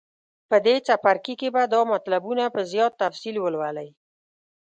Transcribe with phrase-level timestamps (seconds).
[0.49, 3.89] په دې څپرکي کې به دا مطلبونه په زیات تفصیل ولولئ.